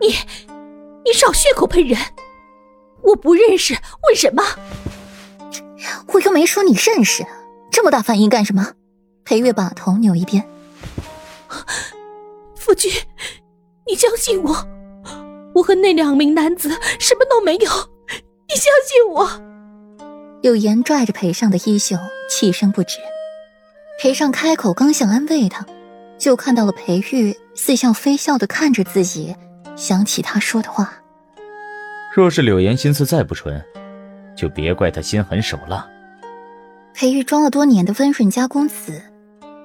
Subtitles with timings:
[0.00, 0.08] 你，
[1.04, 1.98] 你少血口喷人！
[3.02, 3.74] 我不认识，
[4.06, 4.42] 问什么？
[6.12, 7.24] 我又没说你认识，
[7.70, 8.72] 这么大反应干什么？
[9.24, 10.44] 裴月把头扭一边。
[12.56, 12.90] 夫君，
[13.86, 14.66] 你相信我，
[15.54, 17.70] 我和那两名男子什么都没有，
[18.48, 19.28] 你相信我。
[20.42, 21.96] 柳岩拽着裴尚的衣袖，
[22.28, 22.98] 气声不止。
[24.00, 25.64] 裴尚开口刚想安慰他，
[26.18, 29.36] 就看到了裴玉似笑非笑的看着自己，
[29.82, 30.92] 想起他说的话。
[32.14, 33.60] 若是柳岩心思再不纯，
[34.36, 35.84] 就别怪他心狠手辣。
[36.94, 39.02] 裴玉装了多年的温润家公子，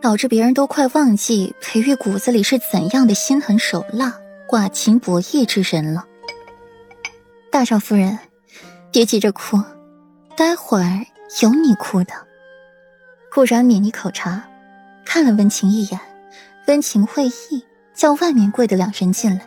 [0.00, 4.14] 导致别人都快忘记裴玉骨子里是怎样的心狠手辣、
[4.48, 6.04] 寡情薄义之人了。
[7.50, 8.16] 大少夫人，
[8.92, 9.60] 别急着哭，
[10.36, 11.04] 待会儿
[11.42, 12.12] 有你哭的。
[13.32, 14.44] 顾然抿一口茶，
[15.04, 15.98] 看了温情一眼，
[16.68, 17.64] 温情会意，
[17.96, 19.40] 叫外面跪的两人进来。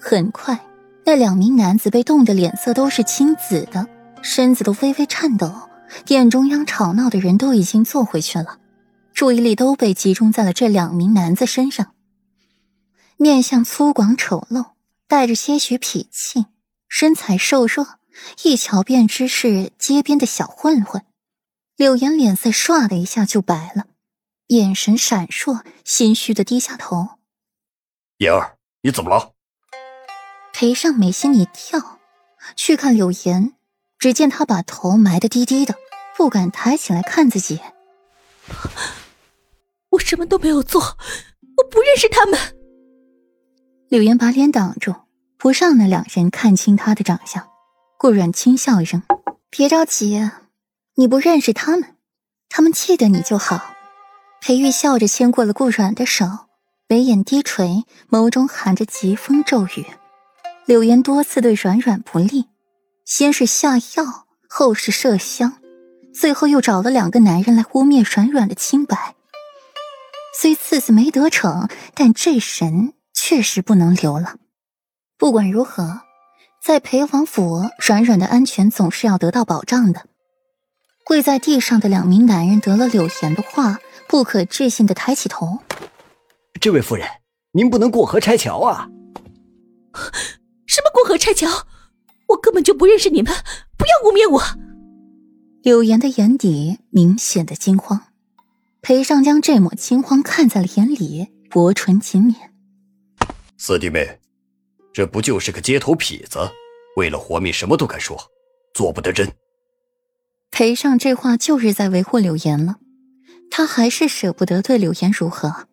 [0.00, 0.58] 很快，
[1.04, 3.86] 那两名男子被冻得脸色都是青紫的，
[4.22, 5.52] 身子都微微颤抖。
[6.04, 8.58] 殿中央吵闹的人都已经坐回去了，
[9.14, 11.94] 注意力都被集中在了这两名男子身上。
[13.16, 14.72] 面相粗犷丑陋，
[15.06, 16.46] 带着些许痞气，
[16.88, 17.98] 身材瘦弱，
[18.44, 21.02] 一瞧便知是街边的小混混。
[21.74, 23.86] 柳岩脸色唰的一下就白了，
[24.48, 27.08] 眼神闪烁，心虚的低下头。
[28.18, 29.32] 妍儿，你怎么了？
[30.60, 32.00] 裴尚美心一跳，
[32.56, 33.52] 去看柳岩，
[33.96, 35.76] 只见她把头埋得低低的，
[36.16, 37.60] 不敢抬起来看自己。
[39.90, 42.36] 我什么都没有做，我不认识他们。
[43.88, 44.96] 柳岩把脸挡住，
[45.36, 47.48] 不让那两人看清她的长相。
[47.96, 49.04] 顾软轻笑一声
[49.50, 50.28] ：“别着急。”
[50.98, 51.94] 你不认识他们，
[52.48, 53.76] 他们记得你就好。
[54.40, 56.26] 裴玉笑着牵过了顾软的手，
[56.88, 59.86] 眉眼低垂，眸中含着疾风骤雨。
[60.68, 62.44] 柳岩多次对软软不利，
[63.06, 65.54] 先是下药，后是麝香，
[66.12, 69.14] 最后又找了两个男人来污蔑软软的清白。
[70.38, 74.36] 虽次次没得逞，但这神确实不能留了。
[75.16, 76.02] 不管如何，
[76.62, 80.04] 在裴王府，软软的安全总是要得到保障的。
[81.02, 85.60] 跪在地上的两名男人得了柳岩的话，不可置信的抬起头
[86.60, 87.08] ：“这位夫人，
[87.52, 88.90] 您不能过河拆桥啊
[90.68, 91.66] ！”“什么过河拆桥？
[92.28, 93.32] 我根本就不认识你们！
[93.76, 94.42] 不要污蔑我！”
[95.64, 98.12] 柳岩的眼底明显的惊慌，
[98.82, 102.34] 裴尚将这抹惊慌看在了眼里，薄唇紧抿
[103.56, 104.20] ：“四弟妹，
[104.92, 106.38] 这不就是个街头痞子，
[106.96, 108.16] 为了活命什么都敢说，
[108.74, 109.26] 做不得真。”
[110.52, 112.76] 裴尚这话就是在维护柳岩了，
[113.50, 115.66] 他还是舍不得对柳岩如何。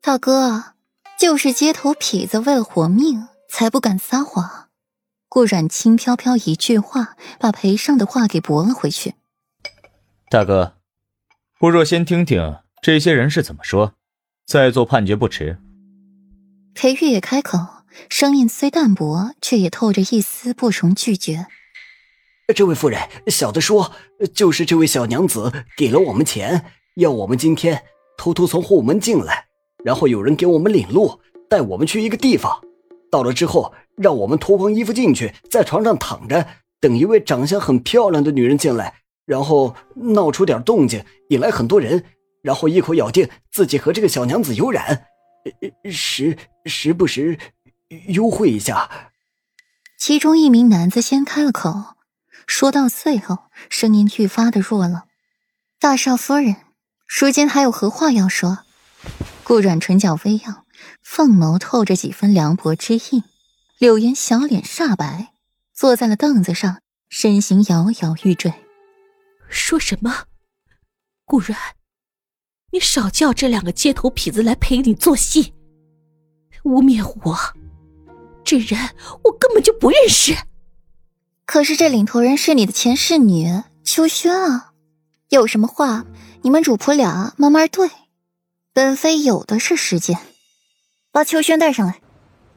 [0.00, 0.74] 大哥，
[1.18, 4.70] 就是街头痞子为了活命才不敢撒谎。
[5.28, 9.14] 顾阮轻飘飘一句话，把裴尚的话给驳了回去。
[10.30, 10.78] 大哥，
[11.58, 13.92] 不若先听听这些人是怎么说，
[14.46, 15.58] 再做判决不迟。
[16.72, 17.58] 裴玉也开口，
[18.08, 21.46] 声音虽淡薄，却也透着一丝不容拒绝。
[22.56, 23.92] 这位夫人，小的说，
[24.34, 26.64] 就是这位小娘子给了我们钱，
[26.96, 27.84] 要我们今天
[28.16, 29.48] 偷偷从后门进来，
[29.84, 31.20] 然后有人给我们领路，
[31.50, 32.62] 带我们去一个地方。
[33.12, 36.46] 到了之后，让我们脱光衣服进去，在床上躺着，
[36.80, 38.94] 等一位长相很漂亮的女人进来，
[39.26, 42.06] 然后闹出点动静，引来很多人，
[42.40, 45.04] 然后一口咬定自己和这个小娘子有染，
[45.90, 47.38] 时时不时
[48.08, 49.10] 幽会一下。
[49.98, 51.96] 其中一名男子先开了口。
[52.46, 55.04] 说到最后，声音愈发的弱了。
[55.78, 56.56] 大少夫人，
[57.06, 58.60] 如今还有何话要说？
[59.44, 60.61] 顾阮唇角微扬，
[61.02, 63.24] 凤眸透着几分凉薄之意。
[63.78, 65.32] 柳岩小脸煞白，
[65.74, 68.52] 坐在了凳子上，身形摇摇欲坠。
[69.48, 70.26] 说什么？
[71.24, 71.58] 顾阮，
[72.70, 75.52] 你少叫这两个街头痞子来陪你做戏，
[76.64, 77.36] 污蔑我，
[78.44, 78.78] 这人
[79.24, 80.36] 我根本就不认识。
[81.44, 84.72] 可是这领头人是你的前侍女秋轩啊，
[85.30, 86.06] 有什么话
[86.42, 87.90] 你们主仆俩慢慢对，
[88.72, 90.18] 本妃有的是时间。
[91.12, 92.00] 把秋轩带上来。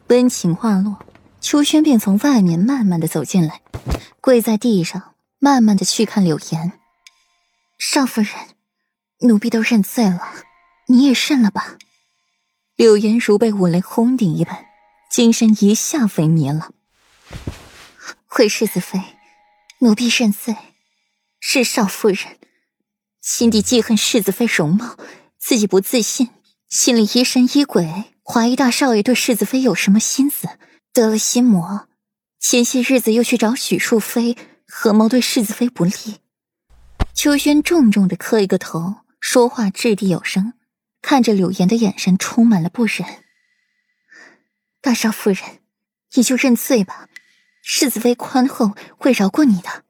[0.08, 1.06] 温情话落，
[1.42, 3.62] 秋轩便从外面慢慢的走进来，
[4.22, 6.72] 跪在地上，慢慢的去看柳岩。
[7.78, 8.32] 少夫人，
[9.20, 10.22] 奴婢都认罪了，
[10.88, 11.78] 你也认了吧。
[12.76, 14.66] 柳岩如被五雷轰顶一般，
[15.12, 16.72] 精神一下萎靡了。
[18.26, 19.02] 回世子妃，
[19.80, 20.56] 奴婢认罪。
[21.48, 22.40] 是少夫人，
[23.22, 24.98] 心底记恨世子妃容貌，
[25.38, 26.30] 自己不自信，
[26.70, 30.50] 心里疑神疑鬼，怀疑大少爷对世子妃有什么心思，
[30.92, 31.88] 得了心魔。
[32.40, 34.36] 前些日子又去找许淑妃，
[34.68, 35.94] 合谋对世子妃不利。
[37.14, 40.54] 秋轩重重的磕一个头，说话掷地有声，
[41.04, 43.06] 看着柳岩的眼神充满了不忍。
[44.82, 45.60] 大少夫人，
[46.16, 47.08] 你就认罪吧，
[47.62, 49.85] 世子妃宽厚，会饶过你的。